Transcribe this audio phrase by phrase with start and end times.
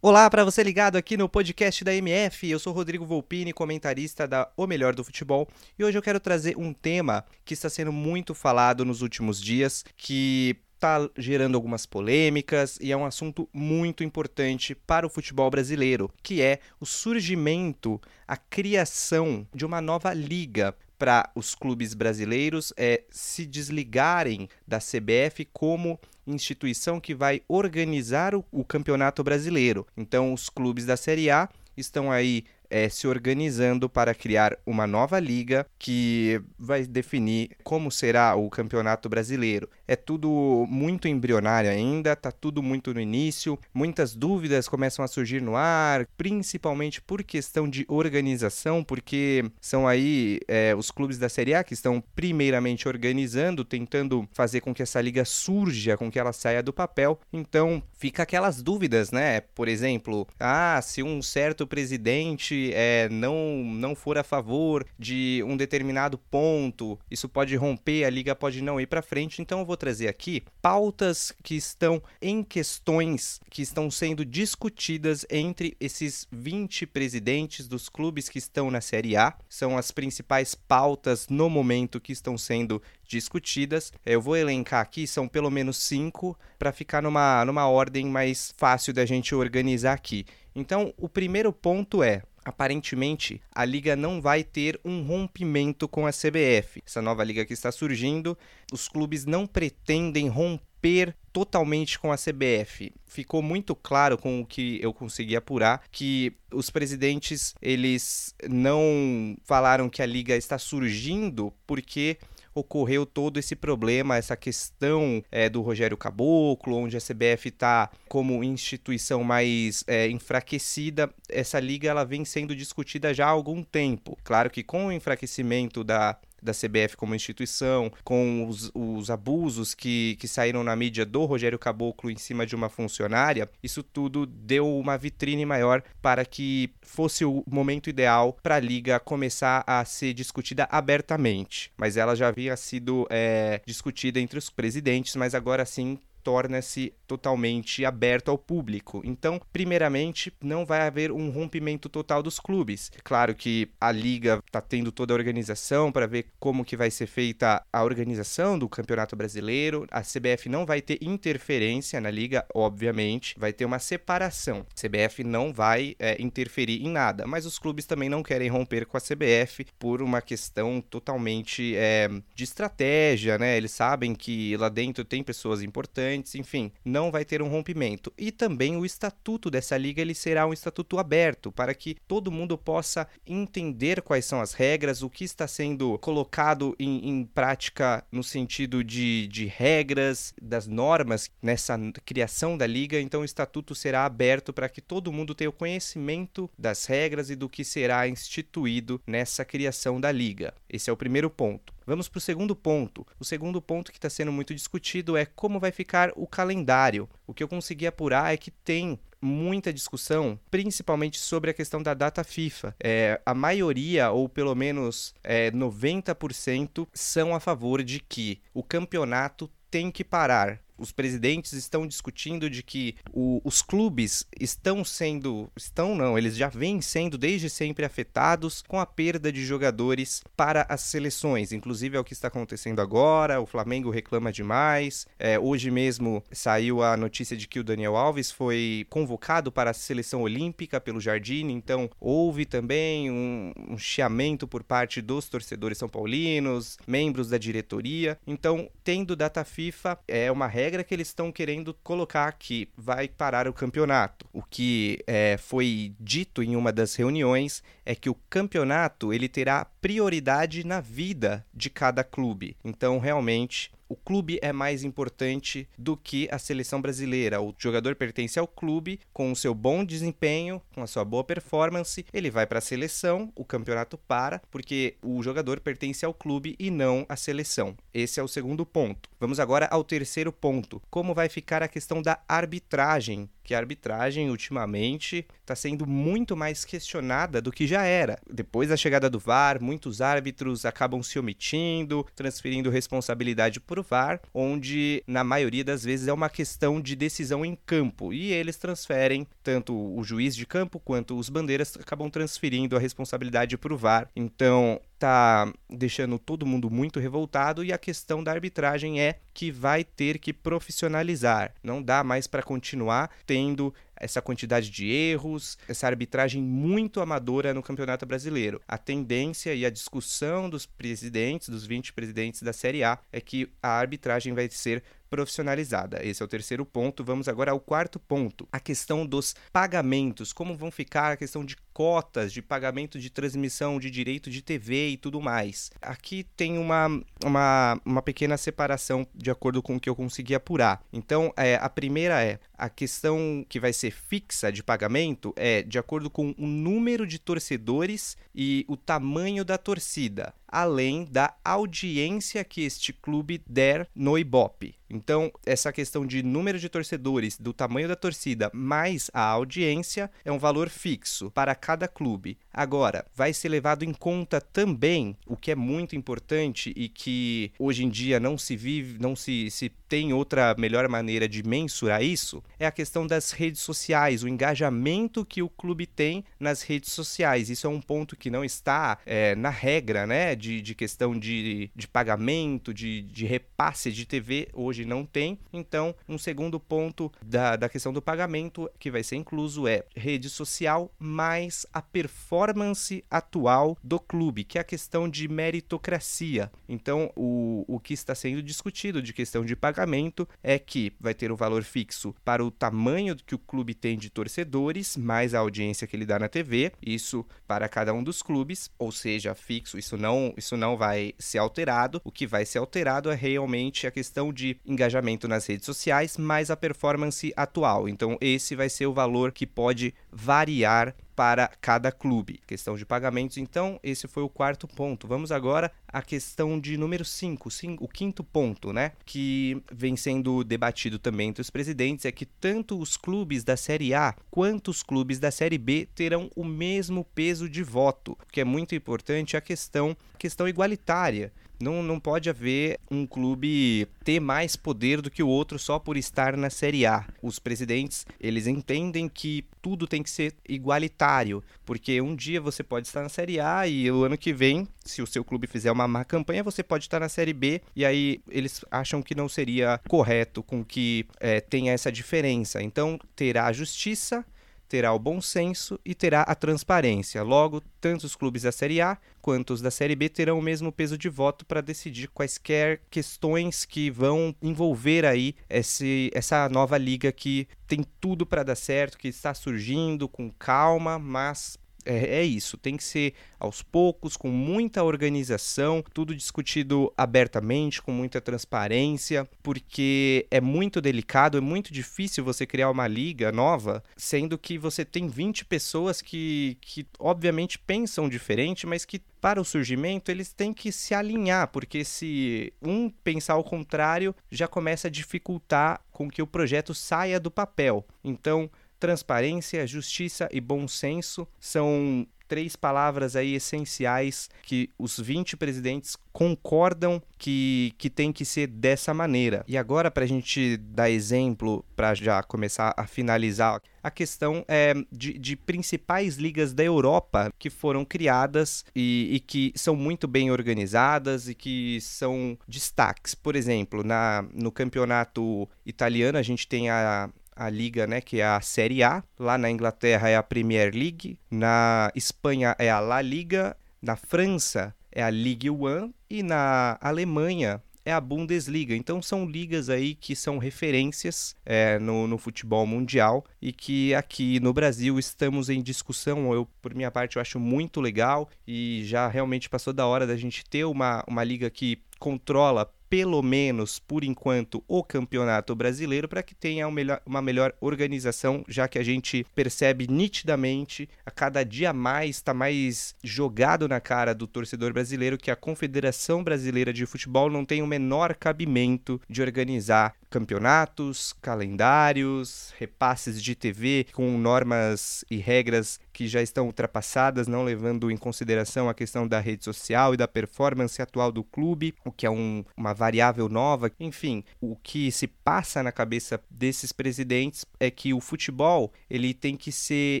[0.00, 2.48] Olá para você ligado aqui no podcast da MF.
[2.48, 6.56] Eu sou Rodrigo Volpini, comentarista da O Melhor do Futebol, e hoje eu quero trazer
[6.56, 12.76] um tema que está sendo muito falado nos últimos dias, que está gerando algumas polêmicas
[12.80, 18.36] e é um assunto muito importante para o futebol brasileiro, que é o surgimento, a
[18.36, 26.00] criação de uma nova liga para os clubes brasileiros é, se desligarem da CBF como
[26.26, 29.86] instituição que vai organizar o, o campeonato brasileiro.
[29.96, 35.20] Então, os clubes da Série A estão aí é, se organizando para criar uma nova
[35.20, 39.68] liga que vai definir como será o campeonato brasileiro.
[39.92, 45.42] É tudo muito embrionário ainda, tá tudo muito no início, muitas dúvidas começam a surgir
[45.42, 51.52] no ar, principalmente por questão de organização, porque são aí é, os clubes da Série
[51.52, 56.32] A que estão primeiramente organizando, tentando fazer com que essa liga surja, com que ela
[56.32, 57.20] saia do papel.
[57.30, 59.42] Então fica aquelas dúvidas, né?
[59.42, 65.54] Por exemplo, ah, se um certo presidente é, não, não for a favor de um
[65.54, 69.42] determinado ponto, isso pode romper, a liga pode não ir para frente.
[69.42, 75.76] Então eu vou trazer aqui pautas que estão em questões que estão sendo discutidas entre
[75.80, 79.34] esses 20 presidentes dos clubes que estão na Série A.
[79.48, 83.92] São as principais pautas no momento que estão sendo discutidas.
[84.06, 88.94] Eu vou elencar aqui, são pelo menos cinco, para ficar numa, numa ordem mais fácil
[88.94, 90.24] da gente organizar aqui.
[90.54, 96.10] Então, o primeiro ponto é aparentemente a liga não vai ter um rompimento com a
[96.10, 96.82] CBF.
[96.86, 98.36] Essa nova liga que está surgindo,
[98.72, 102.92] os clubes não pretendem romper totalmente com a CBF.
[103.06, 109.88] Ficou muito claro com o que eu consegui apurar que os presidentes eles não falaram
[109.88, 112.18] que a liga está surgindo porque
[112.54, 118.44] ocorreu todo esse problema, essa questão é, do Rogério Caboclo, onde a CBF está como
[118.44, 121.10] instituição mais é, enfraquecida.
[121.28, 124.18] Essa liga ela vem sendo discutida já há algum tempo.
[124.22, 130.16] Claro que com o enfraquecimento da da CBF como instituição, com os, os abusos que,
[130.16, 134.68] que saíram na mídia do Rogério Caboclo em cima de uma funcionária, isso tudo deu
[134.78, 140.12] uma vitrine maior para que fosse o momento ideal para a liga começar a ser
[140.12, 141.72] discutida abertamente.
[141.76, 147.84] Mas ela já havia sido é, discutida entre os presidentes, mas agora sim torna-se totalmente
[147.84, 149.02] aberto ao público.
[149.04, 152.90] Então, primeiramente, não vai haver um rompimento total dos clubes.
[153.04, 157.06] Claro que a liga está tendo toda a organização para ver como que vai ser
[157.06, 159.86] feita a organização do Campeonato Brasileiro.
[159.90, 164.66] A CBF não vai ter interferência na liga, obviamente, vai ter uma separação.
[164.70, 168.86] A CBF não vai é, interferir em nada, mas os clubes também não querem romper
[168.86, 173.56] com a CBF por uma questão totalmente é, de estratégia, né?
[173.56, 178.12] Eles sabem que lá dentro tem pessoas importantes enfim, não vai ter um rompimento.
[178.16, 182.56] E também o estatuto dessa liga ele será um estatuto aberto para que todo mundo
[182.56, 188.22] possa entender quais são as regras, o que está sendo colocado em, em prática no
[188.22, 193.00] sentido de, de regras, das normas nessa criação da liga.
[193.00, 197.36] Então o estatuto será aberto para que todo mundo tenha o conhecimento das regras e
[197.36, 200.54] do que será instituído nessa criação da liga.
[200.68, 201.72] Esse é o primeiro ponto.
[201.86, 203.06] Vamos para o segundo ponto.
[203.18, 207.08] O segundo ponto que está sendo muito discutido é como vai ficar o calendário.
[207.26, 211.94] O que eu consegui apurar é que tem muita discussão, principalmente sobre a questão da
[211.94, 212.74] data FIFA.
[212.82, 219.48] É, a maioria, ou pelo menos é, 90%, são a favor de que o campeonato
[219.70, 225.94] tem que parar os presidentes estão discutindo de que o, os clubes estão sendo, estão
[225.94, 230.80] não, eles já vêm sendo desde sempre afetados com a perda de jogadores para as
[230.80, 231.52] seleções.
[231.52, 233.40] Inclusive é o que está acontecendo agora.
[233.40, 235.06] O Flamengo reclama demais.
[235.18, 239.74] É, hoje mesmo saiu a notícia de que o Daniel Alves foi convocado para a
[239.74, 241.52] seleção olímpica pelo Jardine.
[241.52, 248.18] Então houve também um, um chiamento por parte dos torcedores são paulinos, membros da diretoria.
[248.26, 253.06] Então, tendo data FIFA é uma regra regra que eles estão querendo colocar que vai
[253.06, 254.26] parar o campeonato.
[254.32, 259.66] O que é, foi dito em uma das reuniões é que o campeonato ele terá
[259.82, 262.56] prioridade na vida de cada clube.
[262.64, 267.42] Então, realmente, o clube é mais importante do que a seleção brasileira.
[267.42, 272.06] O jogador pertence ao clube com o seu bom desempenho, com a sua boa performance,
[272.10, 276.70] ele vai para a seleção, o campeonato para, porque o jogador pertence ao clube e
[276.70, 277.76] não à seleção.
[277.92, 279.10] Esse é o segundo ponto.
[279.20, 280.80] Vamos agora ao terceiro ponto.
[280.88, 286.64] Como vai ficar a questão da arbitragem que a arbitragem ultimamente está sendo muito mais
[286.64, 288.18] questionada do que já era.
[288.30, 294.20] Depois da chegada do VAR, muitos árbitros acabam se omitindo, transferindo responsabilidade para o VAR,
[294.32, 299.26] onde na maioria das vezes é uma questão de decisão em campo e eles transferem
[299.42, 304.08] tanto o juiz de campo quanto os bandeiras acabam transferindo a responsabilidade para o VAR.
[304.14, 309.82] Então tá deixando todo mundo muito revoltado e a questão da arbitragem é que vai
[309.82, 311.52] ter que profissionalizar.
[311.60, 317.62] Não dá mais para continuar tendo essa quantidade de erros, essa arbitragem muito amadora no
[317.62, 318.60] Campeonato Brasileiro.
[318.66, 323.48] A tendência e a discussão dos presidentes, dos 20 presidentes da Série A, é que
[323.62, 324.82] a arbitragem vai ser
[325.12, 326.00] profissionalizada.
[326.02, 327.04] Esse é o terceiro ponto.
[327.04, 330.32] Vamos agora ao quarto ponto, a questão dos pagamentos.
[330.32, 334.88] Como vão ficar a questão de cotas de pagamento de transmissão de direito de TV
[334.88, 335.70] e tudo mais.
[335.80, 336.88] Aqui tem uma,
[337.24, 340.82] uma, uma pequena separação de acordo com o que eu consegui apurar.
[340.92, 345.78] Então, é, a primeira é a questão que vai ser fixa de pagamento é de
[345.78, 352.62] acordo com o número de torcedores e o tamanho da torcida, além da audiência que
[352.62, 354.76] este clube der no Ibope.
[354.92, 360.30] Então, essa questão de número de torcedores, do tamanho da torcida, mais a audiência, é
[360.30, 362.36] um valor fixo para cada clube.
[362.52, 367.84] Agora, vai ser levado em conta também o que é muito importante e que hoje
[367.84, 372.42] em dia não se vive, não se, se tem outra melhor maneira de mensurar isso,
[372.58, 377.48] é a questão das redes sociais, o engajamento que o clube tem nas redes sociais.
[377.48, 380.34] Isso é um ponto que não está é, na regra, né?
[380.42, 385.38] De, de questão de, de pagamento, de, de repasse de TV, hoje não tem.
[385.52, 390.28] Então, um segundo ponto da, da questão do pagamento que vai ser incluso é rede
[390.28, 396.50] social mais a performance atual do clube, que é a questão de meritocracia.
[396.68, 401.30] Então, o, o que está sendo discutido de questão de pagamento é que vai ter
[401.30, 405.86] um valor fixo para o tamanho que o clube tem de torcedores, mais a audiência
[405.86, 409.96] que ele dá na TV, isso para cada um dos clubes, ou seja, fixo, isso
[409.96, 412.00] não, isso não vai ser alterado.
[412.04, 416.50] O que vai ser alterado é realmente a questão de engajamento nas redes sociais, mais
[416.50, 417.88] a performance atual.
[417.88, 422.40] Então, esse vai ser o valor que pode variar para cada clube.
[422.46, 425.06] Questão de pagamentos, então, esse foi o quarto ponto.
[425.06, 427.48] Vamos agora à questão de número 5,
[427.80, 428.92] o quinto ponto, né?
[429.04, 433.94] Que vem sendo debatido também entre os presidentes, é que tanto os clubes da Série
[433.94, 438.44] A quanto os clubes da Série B terão o mesmo peso de voto, que é
[438.44, 441.32] muito importante a questão, questão igualitária.
[441.62, 445.96] Não, não pode haver um clube ter mais poder do que o outro só por
[445.96, 447.06] estar na Série A.
[447.22, 452.88] Os presidentes, eles entendem que tudo tem que ser igualitário, porque um dia você pode
[452.88, 455.86] estar na Série A e o ano que vem, se o seu clube fizer uma
[455.86, 459.80] má campanha, você pode estar na Série B e aí eles acham que não seria
[459.88, 462.60] correto com que é, tenha essa diferença.
[462.60, 464.24] Então, terá justiça
[464.72, 467.22] terá o bom senso e terá a transparência.
[467.22, 470.72] Logo, tanto os clubes da Série A quanto os da Série B terão o mesmo
[470.72, 477.12] peso de voto para decidir quaisquer questões que vão envolver aí esse, essa nova liga
[477.12, 482.56] que tem tudo para dar certo, que está surgindo com calma, mas é, é, isso,
[482.56, 490.26] tem que ser aos poucos, com muita organização, tudo discutido abertamente, com muita transparência, porque
[490.30, 495.08] é muito delicado, é muito difícil você criar uma liga nova, sendo que você tem
[495.08, 500.72] 20 pessoas que, que obviamente pensam diferente, mas que para o surgimento eles têm que
[500.72, 506.26] se alinhar, porque se um pensar ao contrário, já começa a dificultar com que o
[506.26, 507.86] projeto saia do papel.
[508.02, 508.50] Então,
[508.82, 517.00] transparência, justiça e bom senso são três palavras aí essenciais que os 20 presidentes concordam
[517.16, 519.44] que, que tem que ser dessa maneira.
[519.46, 524.74] E agora, para a gente dar exemplo, para já começar a finalizar, a questão é
[524.90, 530.30] de, de principais ligas da Europa que foram criadas e, e, que são muito bem
[530.30, 533.14] organizadas e que são destaques.
[533.14, 538.26] Por exemplo, na, no campeonato italiano, a gente tem a a liga, né, que é
[538.26, 539.02] a Série A.
[539.18, 544.74] Lá na Inglaterra é a Premier League, na Espanha é a La Liga, na França
[544.90, 548.74] é a Ligue 1 e na Alemanha é a Bundesliga.
[548.74, 554.38] Então são ligas aí que são referências é, no, no, futebol mundial e que aqui
[554.40, 556.32] no Brasil estamos em discussão.
[556.32, 560.16] Eu, por minha parte, eu acho muito legal e já realmente passou da hora da
[560.16, 566.22] gente ter uma, uma liga que controla pelo menos por enquanto, o Campeonato Brasileiro para
[566.22, 566.68] que tenha
[567.06, 572.94] uma melhor, organização, já que a gente percebe nitidamente a cada dia mais está mais
[573.02, 577.66] jogado na cara do torcedor brasileiro que a Confederação Brasileira de Futebol não tem o
[577.66, 586.20] menor cabimento de organizar campeonatos, calendários, repasses de TV com normas e regras que já
[586.20, 591.10] estão ultrapassadas, não levando em consideração a questão da rede social e da performance atual
[591.10, 593.70] do clube, o que é um, uma variável nova.
[593.78, 599.36] Enfim, o que se passa na cabeça desses presidentes é que o futebol ele tem
[599.36, 600.00] que ser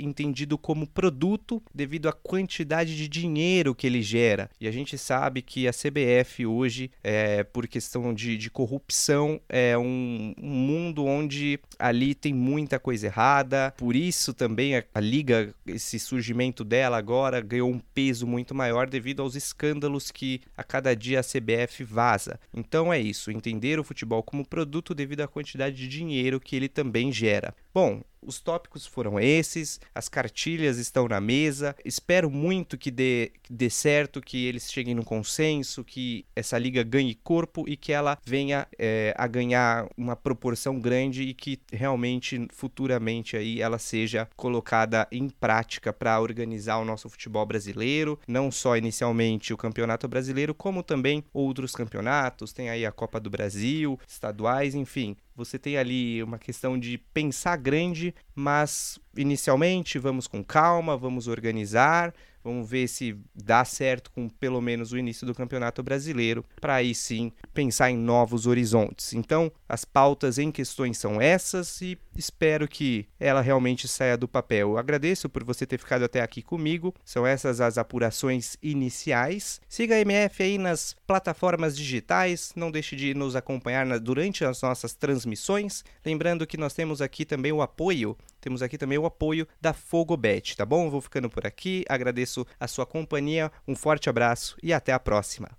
[0.00, 4.48] entendido como produto devido à quantidade de dinheiro que ele gera.
[4.60, 9.76] E a gente sabe que a CBF hoje, é, por questão de, de corrupção, é
[9.76, 13.74] um, um mundo onde ali tem muita coisa errada.
[13.76, 18.88] Por isso também a, a liga esse surgimento dela agora ganhou um peso muito maior
[18.88, 22.38] devido aos escândalos que a cada dia a CBF vaza.
[22.54, 26.68] Então é isso, entender o futebol como produto devido à quantidade de dinheiro que ele
[26.68, 27.54] também gera.
[27.72, 31.74] Bom, os tópicos foram esses, as cartilhas estão na mesa.
[31.84, 36.82] Espero muito que dê, que dê certo, que eles cheguem no consenso, que essa liga
[36.82, 42.46] ganhe corpo e que ela venha é, a ganhar uma proporção grande e que realmente
[42.52, 48.76] futuramente aí ela seja colocada em prática para organizar o nosso futebol brasileiro, não só
[48.76, 52.52] inicialmente o Campeonato Brasileiro, como também outros campeonatos.
[52.52, 55.16] Tem aí a Copa do Brasil, estaduais, enfim.
[55.38, 62.12] Você tem ali uma questão de pensar grande, mas inicialmente vamos com calma, vamos organizar,
[62.42, 66.94] Vamos ver se dá certo com pelo menos o início do Campeonato Brasileiro, para aí
[66.94, 69.12] sim pensar em novos horizontes.
[69.12, 74.70] Então, as pautas em questões são essas e espero que ela realmente saia do papel.
[74.70, 76.94] Eu agradeço por você ter ficado até aqui comigo.
[77.04, 79.60] São essas as apurações iniciais.
[79.68, 84.62] Siga a MF aí nas plataformas digitais, não deixe de nos acompanhar na, durante as
[84.62, 85.84] nossas transmissões.
[86.04, 90.56] Lembrando que nós temos aqui também o apoio temos aqui também o apoio da Fogobet,
[90.56, 90.88] tá bom?
[90.88, 95.50] vou ficando por aqui, agradeço a sua companhia, um forte abraço e até a próxima.